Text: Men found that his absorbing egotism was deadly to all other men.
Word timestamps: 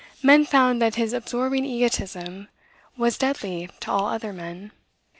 Men 0.23 0.45
found 0.45 0.81
that 0.81 0.95
his 0.95 1.13
absorbing 1.13 1.63
egotism 1.63 2.47
was 2.97 3.19
deadly 3.19 3.69
to 3.81 3.91
all 3.91 4.07
other 4.07 4.33
men. 4.33 4.71